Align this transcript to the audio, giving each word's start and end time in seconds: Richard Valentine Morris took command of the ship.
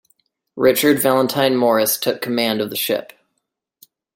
Richard 0.55 0.97
Valentine 0.97 1.55
Morris 1.55 1.95
took 1.95 2.23
command 2.23 2.59
of 2.59 2.71
the 2.71 2.75
ship. 2.75 3.13